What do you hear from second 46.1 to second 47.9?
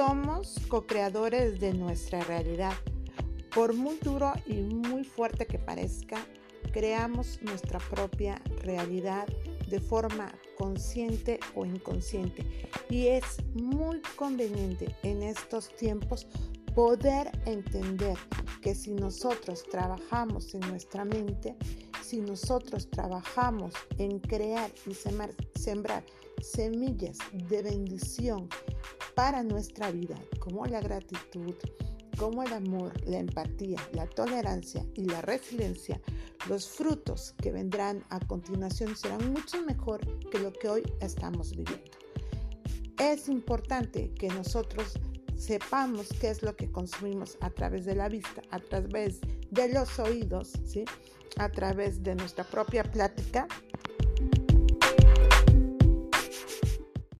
qué es lo que consumimos a través